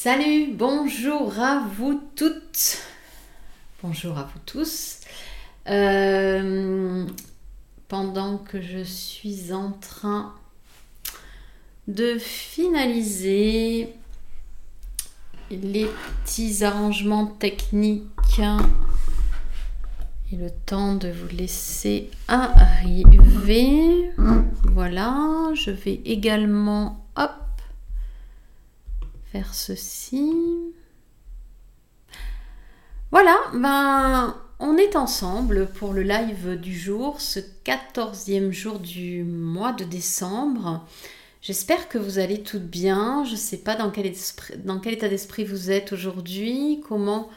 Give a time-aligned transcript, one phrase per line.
[0.00, 2.78] Salut, bonjour à vous toutes.
[3.82, 5.00] Bonjour à vous tous.
[5.68, 7.04] Euh,
[7.88, 10.36] pendant que je suis en train
[11.88, 13.92] de finaliser
[15.50, 15.88] les
[16.24, 18.40] petits arrangements techniques
[20.30, 24.12] et le temps de vous laisser arriver.
[24.62, 27.47] Voilà, je vais également hop
[29.32, 30.32] faire ceci.
[33.10, 39.72] Voilà, ben on est ensemble pour le live du jour, ce 14e jour du mois
[39.72, 40.86] de décembre.
[41.40, 43.24] J'espère que vous allez toutes bien.
[43.24, 47.30] Je ne sais pas dans quel, état d'esprit vous êtes aujourd'hui, comment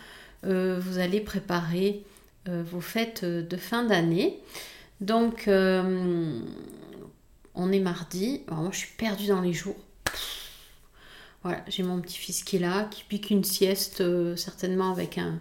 [0.46, 2.04] euh, vous allez préparer
[2.50, 4.40] euh, vos fêtes de fin d'année.
[5.00, 6.40] Donc, euh,
[7.54, 8.42] on est mardi.
[8.48, 9.78] Alors, je suis perdue dans les jours.
[11.44, 15.40] Voilà, j'ai mon petit-fils qui est là, qui pique une sieste, euh, certainement avec un,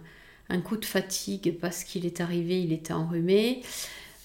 [0.65, 3.61] coup de fatigue parce qu'il est arrivé, il était enrhumé.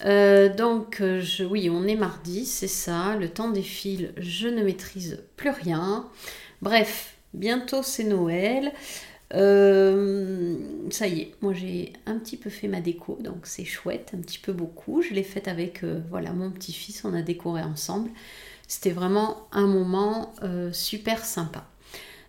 [0.04, 3.16] Euh, donc, euh, oui, on est mardi, c'est ça.
[3.16, 6.08] Le temps défile, je ne maîtrise plus rien.
[6.62, 8.72] Bref, bientôt c'est Noël.
[9.30, 14.20] ça y est, moi j'ai un petit peu fait ma déco, donc c'est chouette, un
[14.20, 15.02] petit peu beaucoup.
[15.02, 18.10] Je l'ai faite avec voilà mon petit-fils, on a décoré ensemble.
[18.68, 21.68] C'était vraiment un moment euh, super sympa.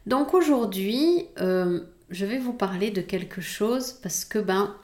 [0.06, 4.76] Donc aujourd'hui, euh, je vais vous parler de quelque chose parce que ben,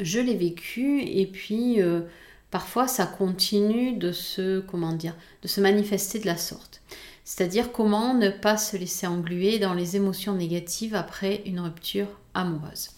[0.00, 2.02] je l'ai vécu et puis euh,
[2.50, 6.80] parfois ça continue de se, comment dire, de se manifester de la sorte.
[7.24, 12.95] C'est-à-dire comment ne pas se laisser engluer dans les émotions négatives après une rupture amoureuse.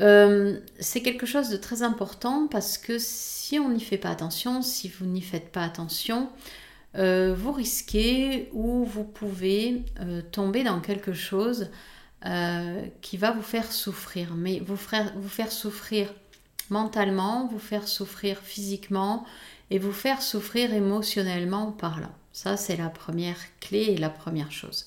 [0.00, 4.62] Euh, c'est quelque chose de très important parce que si on n'y fait pas attention,
[4.62, 6.28] si vous n'y faites pas attention,
[6.96, 11.70] euh, vous risquez ou vous pouvez euh, tomber dans quelque chose
[13.02, 16.12] qui va vous faire souffrir, mais vous faire, vous faire souffrir
[16.70, 19.24] mentalement, vous faire souffrir physiquement
[19.70, 22.10] et vous faire souffrir émotionnellement parlant.
[22.32, 24.86] Ça, c'est la première clé et la première chose.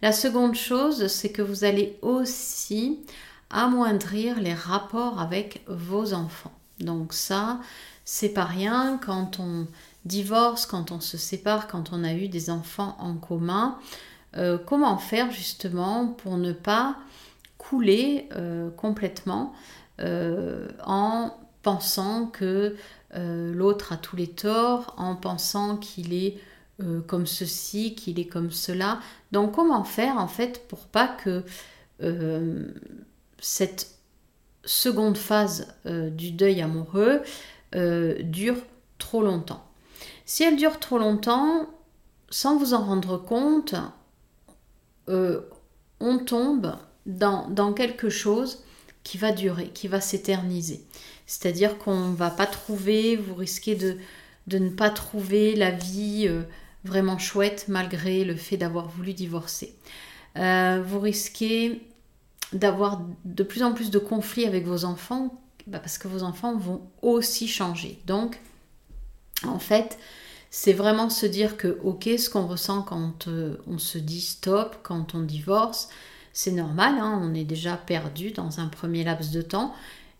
[0.00, 3.00] La seconde chose, c'est que vous allez aussi
[3.50, 6.52] amoindrir les rapports avec vos enfants.
[6.78, 7.60] Donc ça,
[8.04, 9.66] c'est pas rien quand on
[10.04, 13.78] divorce, quand on se sépare, quand on a eu des enfants en commun.
[14.36, 16.96] Euh, comment faire justement pour ne pas
[17.58, 19.52] couler euh, complètement
[20.00, 22.76] euh, en pensant que
[23.12, 26.38] l'autre a tous les torts, en pensant qu'il est
[27.08, 29.00] comme ceci, qu'il est comme cela.
[29.32, 31.44] Donc comment faire en fait pour pas que
[33.40, 34.00] cette
[34.64, 37.22] seconde phase euh, du deuil amoureux
[37.74, 38.58] euh, dure
[38.98, 39.66] trop longtemps.
[40.26, 41.68] Si elle dure trop longtemps,
[42.28, 43.74] sans vous en rendre compte,
[45.08, 45.40] euh,
[45.98, 48.62] on tombe dans, quelque chose
[49.02, 50.84] qui va durer, qui va s'éterniser.
[51.26, 53.96] C'est-à-dire qu'on ne va pas trouver, vous risquez de,
[54.46, 56.30] de ne pas trouver la vie
[56.84, 59.74] vraiment chouette malgré le fait d'avoir voulu divorcer.
[60.36, 61.82] vous risquez
[62.52, 66.56] d'avoir de plus en plus de conflits avec vos enfants bah, parce que vos enfants
[66.56, 68.00] vont aussi changer.
[68.06, 68.40] Donc,
[69.46, 69.98] en fait,
[70.50, 74.76] c'est vraiment se dire que, ok, ce qu'on ressent quand euh, on se dit stop,
[74.82, 75.88] quand on divorce,
[76.32, 79.74] c'est normal, hein, on est déjà perdu dans un premier laps de temps.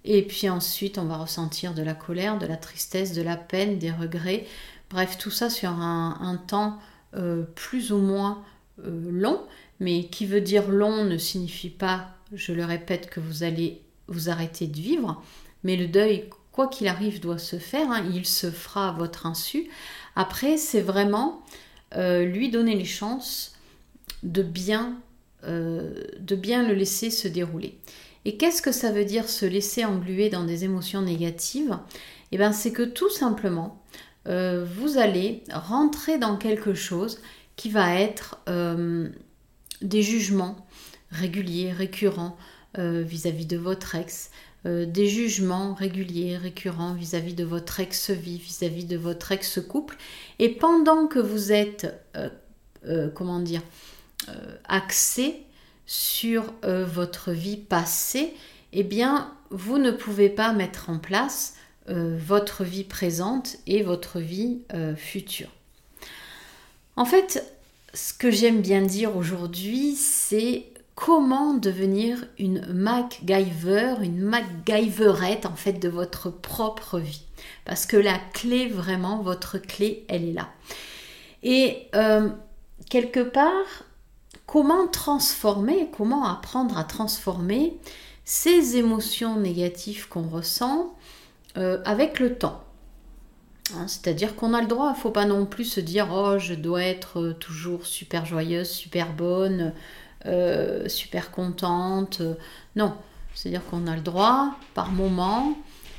[0.05, 3.79] Et puis ensuite, on va ressentir de la colère, de la tristesse, de la peine,
[3.79, 4.47] des regrets.
[4.89, 6.79] Bref, tout ça sur un, temps
[7.17, 8.43] euh, plus ou moins
[8.85, 9.41] euh, long.
[9.79, 14.29] Mais qui veut dire long ne signifie pas je le répète, que vous allez vous
[14.29, 15.23] arrêter de vivre,
[15.65, 18.05] mais le deuil, quoi qu'il arrive, doit se faire, hein.
[18.13, 19.69] il se fera à votre insu.
[20.17, 21.43] Après, c'est vraiment
[21.97, 23.55] euh, lui donner les chances
[24.23, 24.99] de bien,
[25.45, 27.79] euh, de bien le laisser se dérouler.
[28.25, 31.79] Et qu'est-ce que ça veut dire se laisser engluer dans des émotions négatives?
[32.33, 33.83] Eh bien, c'est que tout simplement,
[34.29, 37.21] euh, vous allez rentrer dans quelque chose
[37.57, 38.39] qui va être
[39.83, 40.67] des jugements,
[41.11, 42.37] réguliers, récurrents
[42.79, 44.31] euh, vis-à-vis de votre ex,
[44.65, 49.97] euh, des jugements réguliers, récurrents vis-à-vis de votre ex-vie, vis-à-vis de votre ex-couple.
[50.39, 51.89] Et pendant que vous êtes,
[52.87, 53.63] euh, comment dire,
[54.69, 55.43] axé
[55.87, 58.35] sur votre vie passée,
[58.73, 61.55] eh bien, vous ne pouvez pas mettre en place
[61.87, 64.61] votre vie présente et votre vie
[64.97, 65.49] future.
[66.97, 67.45] En fait,
[67.95, 70.67] ce que j'aime bien dire aujourd'hui, c'est
[71.01, 77.23] comment devenir une MacGyver, une MacGyverette en fait de votre propre vie.
[77.65, 80.51] Parce que la clé, vraiment, votre clé, elle est là.
[81.43, 82.29] Et euh,
[82.91, 83.85] quelque part,
[84.47, 87.79] comment transformer, comment apprendre à transformer
[88.27, 90.95] ces émotions négatives qu'on ressent
[91.57, 92.63] euh, avec le temps?
[93.75, 96.39] Hein, c'est-à-dire qu'on a le droit, il ne faut pas non plus se dire oh
[96.39, 99.73] je dois être euh, toujours super joyeuse, super bonne,
[100.27, 102.23] euh, super contente.
[102.77, 102.95] Non,
[103.35, 105.57] c'est-à-dire qu'on a le droit par moment,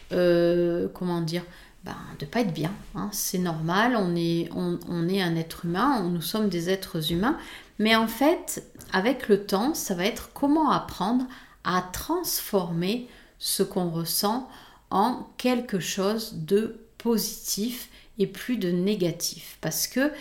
[0.09, 1.43] comment dire,
[1.83, 2.73] ben, de pas être bien.
[2.95, 3.09] Hein.
[3.11, 7.37] C'est normal, on est, on, est un être humain, nous sommes des êtres humains.
[7.79, 8.63] Mais en fait,
[8.93, 11.25] avec le temps, ça va être comment apprendre
[11.63, 13.07] à transformer
[13.39, 14.47] ce qu'on ressent
[14.91, 17.89] en quelque chose de positif
[18.19, 19.57] et plus de négatif.
[19.61, 20.11] Parce que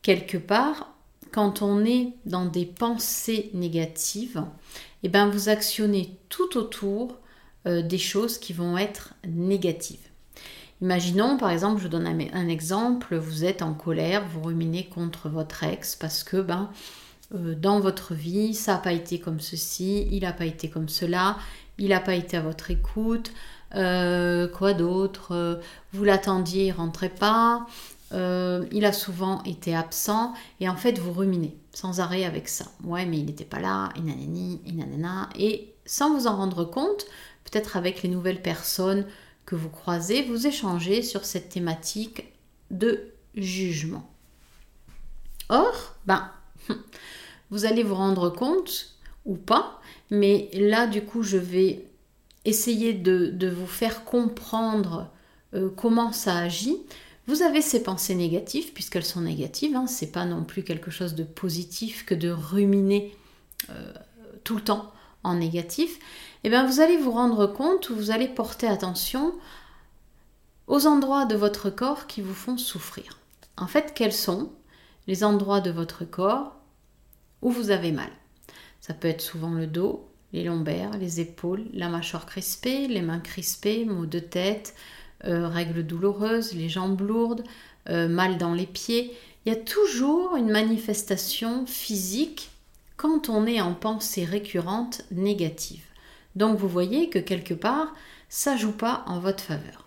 [0.00, 0.89] quelque part,
[1.32, 4.44] quand on est dans des pensées négatives,
[5.02, 7.18] eh ben vous actionnez tout autour
[7.66, 9.98] euh, des choses qui vont être négatives.
[10.82, 15.64] Imaginons par exemple, je donne un, exemple, vous êtes en colère, vous ruminez contre votre
[15.64, 16.70] ex parce que ben
[17.34, 20.88] euh, dans votre vie, ça n'a pas été comme ceci, il n'a pas été comme
[20.88, 21.36] cela,
[21.78, 23.32] il n'a pas été à votre écoute,
[23.74, 25.60] euh, quoi d'autre
[25.92, 27.66] Vous l'attendiez, il rentrait pas.
[28.12, 32.66] Euh, il a souvent été absent et en fait vous ruminez sans arrêt avec ça.
[32.84, 34.60] Ouais, mais il n'était pas là, et nanani,
[35.36, 35.44] et.
[35.44, 37.06] Et sans vous en rendre compte,
[37.44, 39.06] peut-être avec les nouvelles personnes
[39.46, 42.32] que vous croisez, vous échangez sur cette thématique
[42.70, 44.08] de jugement.
[45.48, 46.30] Or, ben,
[47.50, 49.80] vous allez vous rendre compte ou pas,
[50.10, 51.84] mais là du coup je vais
[52.44, 55.10] essayer de, vous faire comprendre
[55.54, 56.78] euh, comment ça agit.
[57.30, 61.14] Vous avez ces pensées négatives, puisqu'elles sont négatives, hein, c'est pas non plus quelque chose
[61.14, 63.16] de positif que de ruminer
[63.70, 63.92] euh,
[64.42, 64.92] tout le temps
[65.22, 65.94] en négatif.
[65.98, 69.32] Et eh bien vous allez vous rendre compte, vous allez porter attention
[70.66, 73.20] aux endroits de votre corps qui vous font souffrir.
[73.56, 74.50] En fait, quels sont
[75.06, 76.56] les endroits de votre corps
[77.42, 78.10] où vous avez mal?
[78.80, 83.20] Ça peut être souvent le dos, les lombaires, les épaules, la mâchoire crispée, les mains
[83.20, 84.74] crispées, maux de tête,
[85.24, 87.44] euh, règles douloureuses, les jambes lourdes,
[87.88, 89.16] euh, mal dans les pieds.
[89.44, 92.50] Il y a toujours une manifestation physique
[92.96, 95.82] quand on est en pensée récurrente négative.
[96.36, 97.94] Donc vous voyez que quelque part,
[98.28, 99.86] ça joue pas en votre faveur.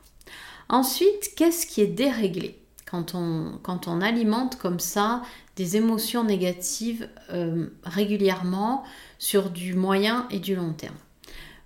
[0.70, 5.22] Ensuite, qu'est-ce qui est déréglé quand on, quand on alimente comme ça
[5.56, 8.84] des émotions négatives euh, régulièrement
[9.20, 10.96] sur du moyen et du long terme?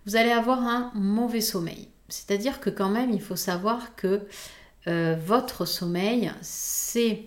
[0.06, 1.88] Vous allez avoir un mauvais sommeil.
[2.10, 4.22] C'est-à-dire que quand même, il faut savoir que
[4.88, 7.24] euh, votre sommeil, c'est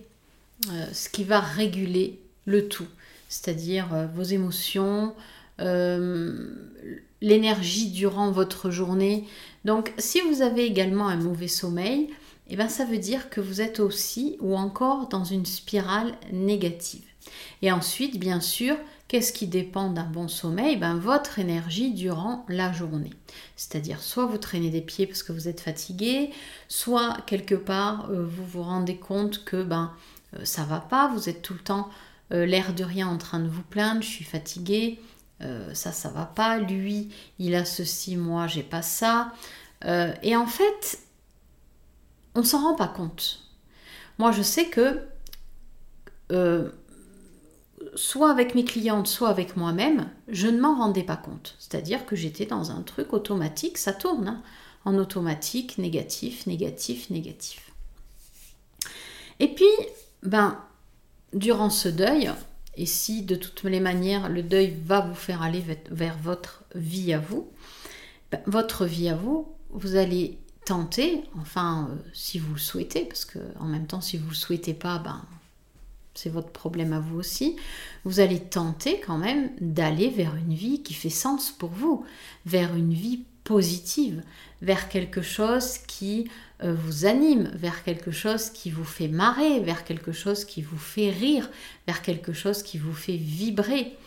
[0.69, 2.87] euh, ce qui va réguler le tout.
[3.29, 5.15] C'est-à-dire vos émotions,
[7.21, 9.25] l'énergie durant votre journée.
[9.63, 12.09] Donc si vous avez également un mauvais sommeil,
[12.53, 17.05] eh bien, ça veut dire que vous êtes aussi ou encore dans une spirale négative.
[17.61, 18.75] Et ensuite, bien sûr,
[19.11, 20.77] qu'est-ce qui dépend d'un bon sommeil?
[20.77, 23.11] Ben, Votre énergie durant la journée.
[23.57, 26.29] C'est-à-dire, soit vous traînez des pieds parce que vous êtes fatigué,
[26.69, 29.91] soit quelque part, euh, vous vous rendez compte que ben,
[30.33, 31.89] euh, ça va pas, vous êtes tout le temps
[32.31, 35.01] euh, l'air de rien en train de vous plaindre, je suis fatigué,
[35.73, 37.09] ça, ça va pas, lui,
[37.39, 39.33] il a ceci, moi, j'ai pas ça.
[39.83, 40.99] et en fait,
[42.35, 43.39] on s'en rend pas compte.
[44.19, 45.01] Moi, je sais que
[47.95, 51.55] soit avec mes clientes, soit avec moi-même, je ne m'en rendais pas compte.
[51.59, 54.41] C'est-à-dire que j'étais dans un truc automatique, ça tourne hein,
[54.85, 57.71] en automatique, négatif, négatif, négatif.
[59.39, 59.65] Et puis,
[60.23, 60.57] ben,
[61.33, 62.31] durant ce deuil,
[62.75, 67.13] et si de toutes les manières le deuil va vous faire aller vers votre vie
[67.13, 67.49] à vous,
[68.31, 73.25] ben, votre vie à vous, vous allez tenter, enfin euh, si vous le souhaitez, parce
[73.25, 75.21] que en même temps si vous le souhaitez pas, ben
[76.13, 77.55] c'est votre problème à vous aussi,
[78.03, 82.05] vous allez tenter quand même d'aller vers une vie qui fait sens pour vous,
[82.45, 84.23] vers une vie positive,
[84.61, 86.29] vers quelque chose qui
[86.63, 90.77] euh, vous anime, vers quelque chose qui vous fait marrer, vers quelque chose qui vous
[90.77, 91.49] fait rire,
[91.87, 93.97] vers quelque chose qui vous fait vibrer.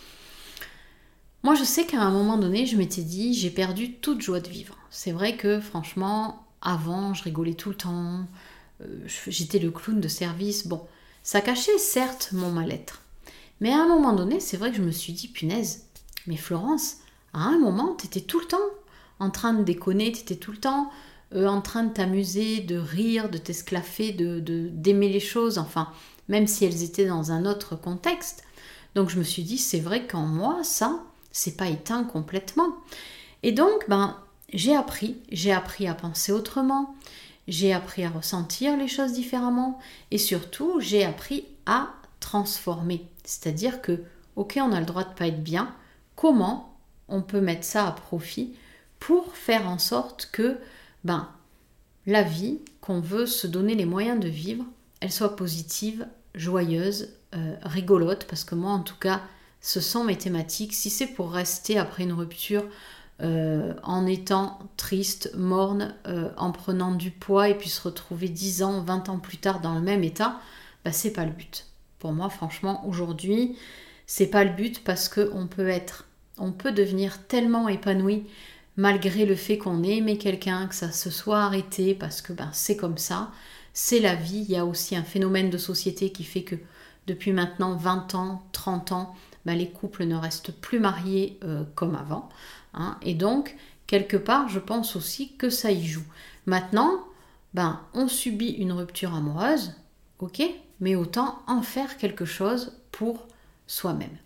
[1.42, 4.48] Moi, je sais qu'à un moment donné, je m'étais dit, j'ai perdu toute joie de
[4.48, 4.78] vivre.
[4.90, 8.26] C'est vrai que franchement, avant, je rigolais tout le temps,
[8.80, 10.66] euh, j'étais le clown de service.
[10.66, 10.86] Bon,
[11.24, 13.02] ça cachait certes mon mal-être.
[13.60, 15.86] Mais à un moment donné, c'est vrai que je me suis dit, punaise,
[16.26, 16.98] mais Florence,
[17.32, 18.70] à un moment, t'étais tout le temps
[19.18, 20.90] en train de déconner, t'étais tout le temps
[21.34, 24.38] euh, en train de t'amuser, de rire, de t'esclaffer, de
[24.68, 25.88] d'aimer les choses, enfin,
[26.28, 28.44] même si elles étaient dans un autre contexte.
[28.94, 31.02] Donc je me suis dit, c'est vrai qu'en moi, ça,
[31.32, 32.76] c'est pas éteint complètement.
[33.42, 34.16] Et donc, ben,
[34.52, 36.94] j'ai appris, j'ai appris à penser autrement,
[37.48, 39.78] j'ai appris à ressentir les choses différemment
[40.10, 41.88] et surtout j'ai appris à
[42.20, 43.06] transformer.
[43.24, 44.02] C'est-à-dire que
[44.36, 45.74] ok, on a le droit de pas être bien,
[46.16, 46.76] comment
[47.08, 48.54] on peut mettre ça à profit
[48.98, 50.58] pour faire en sorte que
[51.04, 51.28] ben,
[52.06, 54.64] la vie qu'on veut se donner les moyens de vivre,
[55.00, 59.22] elle soit positive, joyeuse, euh, rigolote, parce que moi en tout cas,
[59.60, 60.74] ce sont mes thématiques.
[60.74, 62.64] Si c'est pour rester après une rupture
[63.22, 68.62] euh, en étant triste, morne, euh, en prenant du poids et puis se retrouver 10
[68.64, 70.40] ans, 20 ans plus tard dans le même état,
[70.84, 71.66] bah, c'est pas le but.
[72.00, 73.56] Pour moi, franchement, aujourd'hui,
[74.06, 76.06] c'est pas le but parce qu'on peut être,
[76.38, 78.26] on peut devenir tellement épanoui
[78.76, 82.50] malgré le fait qu'on ait aimé quelqu'un, que ça se soit arrêté parce que ben,
[82.52, 83.30] c'est comme ça,
[83.72, 84.44] c'est la vie.
[84.48, 86.56] Il y a aussi un phénomène de société qui fait que
[87.06, 91.94] depuis maintenant 20 ans, 30 ans, ben, les couples ne restent plus mariés euh, comme
[91.94, 92.28] avant.
[92.74, 92.98] Hein.
[93.02, 96.04] Et donc, quelque part, je pense aussi que ça y joue.
[96.46, 97.04] Maintenant,
[97.54, 99.74] ben, on subit une rupture amoureuse,
[100.18, 100.42] ok,
[100.80, 103.26] mais autant en faire quelque chose pour
[103.66, 104.16] soi-même.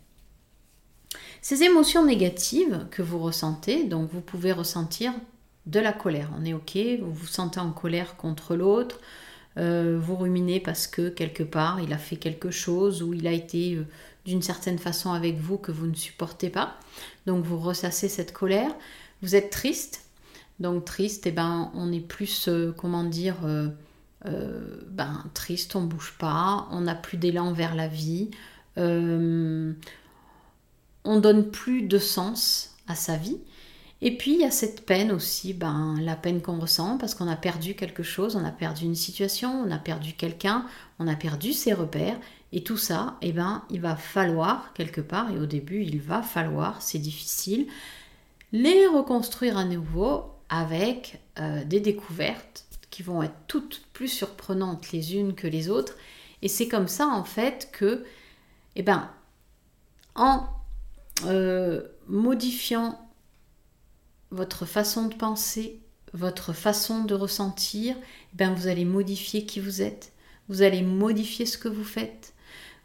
[1.41, 5.13] Ces émotions négatives que vous ressentez, donc vous pouvez ressentir
[5.67, 6.31] de la colère.
[6.39, 9.01] On est ok, vous vous sentez en colère contre l'autre,
[9.59, 13.33] euh, vous ruminez parce que quelque part il a fait quelque chose ou il a
[13.33, 13.87] été euh,
[14.29, 16.77] d'une certaine façon avec vous que vous ne supportez pas.
[17.27, 18.71] Donc vous ressassez cette colère.
[19.23, 20.05] Vous êtes triste.
[20.61, 23.37] Donc triste, et eh ben, on est plus, euh, comment dire,
[24.25, 28.31] ben, triste, on bouge pas, on n'a plus d'élan vers la vie
[31.09, 33.39] on donne plus de sens à sa vie.
[34.01, 37.27] Et puis il y a cette peine aussi, ben, la peine qu'on ressent parce qu'on
[37.27, 40.67] a perdu quelque chose, on a perdu une situation, on a perdu quelqu'un,
[40.99, 42.19] on a perdu ses repères.
[42.53, 46.23] Et tout ça, eh ben, il va falloir quelque part, et au début il va
[46.23, 47.67] falloir, c'est difficile,
[48.53, 55.15] les reconstruire à nouveau avec euh, des découvertes qui vont être toutes plus surprenantes les
[55.15, 55.95] unes que les autres.
[56.41, 58.05] Et c'est comme ça en fait que,
[58.77, 59.11] eh ben,
[60.15, 60.49] en
[61.27, 62.99] euh, modifiant
[64.31, 65.81] votre façon de penser,
[66.13, 67.97] votre façon de ressentir,
[68.33, 70.13] eh ben vous allez modifier qui vous êtes,
[70.49, 72.35] vous allez modifier ce que vous faites,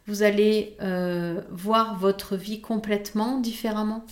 [0.06, 4.04] vous allez euh, voir votre vie complètement différemment.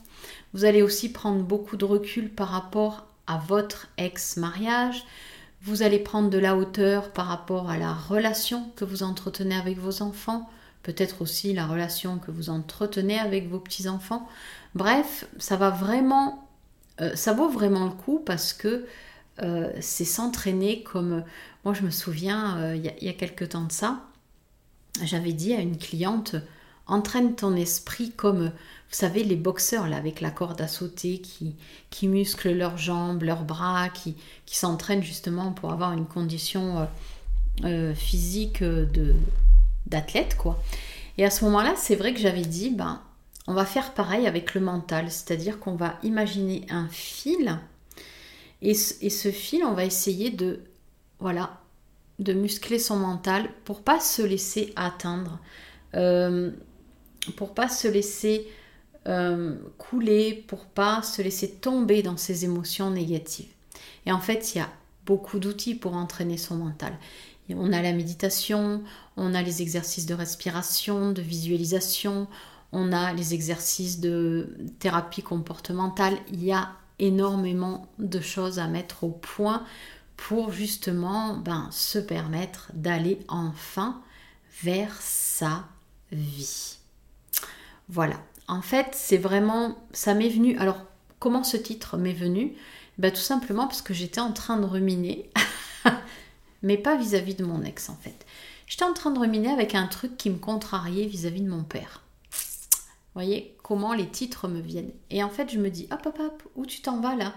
[0.55, 5.05] Vous allez aussi prendre beaucoup de recul par rapport à votre ex-mariage.
[5.63, 9.79] Vous allez prendre de la hauteur par rapport à la relation que vous entretenez avec
[9.79, 10.49] vos enfants,
[10.83, 14.27] peut-être aussi la relation que vous entretenez avec vos petits-enfants.
[14.75, 16.49] Bref, ça va vraiment,
[17.01, 18.87] euh, ça vaut vraiment le coup parce que
[19.43, 21.23] euh, c'est s'entraîner comme,
[21.65, 24.03] moi je me souviens, il y, a quelques temps de ça,
[25.03, 26.37] j'avais dit à une cliente,
[26.87, 31.55] entraîne ton esprit comme, vous savez, les boxeurs là, avec la corde à sauter, qui,
[31.91, 36.87] qui musclent leurs jambes, leurs bras, qui, s'entraînent justement pour avoir une condition
[37.95, 39.15] physique de,
[39.87, 40.63] d'athlète, quoi.
[41.19, 43.01] Et à ce moment-là, c'est vrai que j'avais dit, ben,
[43.47, 47.59] on va faire pareil avec le mental, c'est-à-dire qu'on va imaginer un fil,
[48.63, 50.61] et ce, fil, on va essayer de,
[51.19, 51.61] voilà,
[52.23, 55.39] de muscler son mental pour pas se laisser atteindre,
[55.95, 56.51] euh,
[57.37, 58.49] pour pas se laisser
[59.09, 63.51] euh, couler, pour pas se laisser tomber dans ces émotions négatives.
[64.07, 64.69] Et en fait, il y a
[65.07, 66.93] beaucoup d'outils pour entraîner son mental.
[67.51, 68.83] On a la méditation,
[69.17, 72.29] on a les exercices de respiration, de visualisation,
[72.73, 76.17] on a les exercices de thérapie comportementale.
[76.33, 79.65] Il y a énormément de choses à mettre au point
[80.29, 84.01] pour justement ben, se permettre d'aller enfin
[84.63, 85.65] vers sa
[86.13, 86.77] vie.
[87.89, 88.17] Voilà.
[88.47, 90.57] En fait, c'est vraiment, ça m'est venu.
[90.59, 90.79] Alors,
[91.19, 92.55] comment ce titre m'est venu?
[92.99, 95.29] Ben, Tout simplement parce que j'étais en train de ruminer
[96.63, 98.25] mais pas vis-à-vis de mon ex en fait.
[98.69, 102.03] J'étais en train de ruminer avec un truc qui me contrariait vis-à-vis de mon père.
[102.31, 104.93] Vous voyez comment les titres me viennent.
[105.11, 107.35] Et en fait, je me dis, hop, hop, hop, où tu t'en vas là?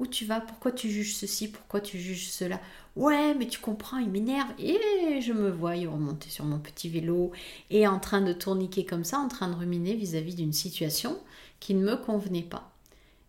[0.00, 0.40] Où tu vas?
[0.40, 1.46] Pourquoi tu juges ceci?
[1.48, 2.58] Pourquoi tu juges cela?
[2.96, 4.50] Ouais, mais tu comprends, il m'énerve.
[4.58, 7.32] Et je me vois remonter sur mon petit vélo
[7.68, 11.20] et en train de tourniquer comme ça, en train de ruminer vis-à-vis d'une situation
[11.60, 12.74] qui ne me convenait pas.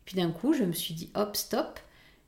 [0.05, 1.79] Puis d'un coup, je me suis dit, hop, stop.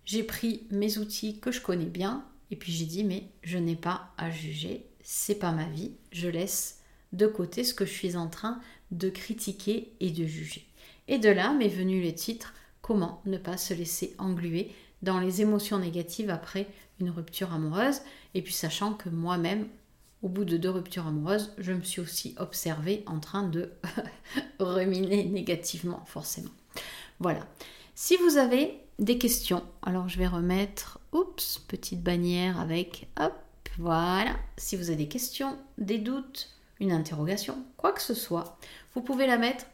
[0.05, 3.77] J'ai pris mes outils que je connais bien, et puis j'ai dit, mais je n'ai
[3.77, 6.81] pas à juger, c'est pas ma vie, je laisse
[7.13, 8.59] de côté ce que je suis en train
[8.91, 10.67] de critiquer et de juger.
[11.07, 14.71] Et de là m'est venu le titre Comment ne pas se laisser engluer
[15.01, 16.67] dans les émotions négatives après
[16.99, 18.01] une rupture amoureuse.
[18.33, 19.67] Et puis sachant que moi-même,
[20.21, 23.71] au bout de deux ruptures amoureuses, je me suis aussi observée en train de
[24.59, 26.51] ruminer négativement, forcément.
[27.19, 27.45] Voilà.
[27.95, 33.33] Si vous avez des questions, alors je vais remettre, oups, petite bannière avec, hop,
[33.77, 34.35] voilà.
[34.57, 36.49] Si vous avez des questions, des doutes,
[36.79, 38.57] une interrogation, quoi que ce soit,
[38.93, 39.65] vous pouvez la mettre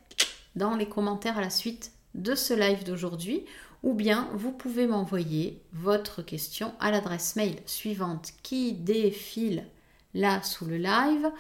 [0.55, 3.45] dans les commentaires à la suite de ce live d'aujourd'hui
[3.83, 9.65] ou bien vous pouvez m'envoyer votre question à l'adresse mail suivante qui défile
[10.13, 11.31] là sous le live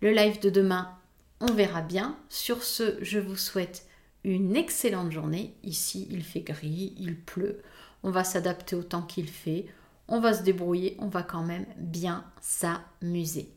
[0.00, 0.96] Le live de demain,
[1.40, 2.16] on verra bien.
[2.28, 3.84] Sur ce, je vous souhaite
[4.24, 5.54] une excellente journée.
[5.64, 7.60] Ici, il fait gris, il pleut.
[8.04, 9.66] On va s'adapter au temps qu'il fait.
[10.08, 10.96] On va se débrouiller.
[10.98, 13.52] On va quand même bien s'amuser.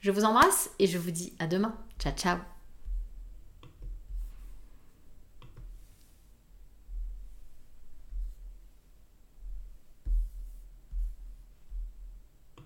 [0.00, 1.74] Je vous embrasse et je vous dis à demain.
[1.98, 2.57] Ciao, ciao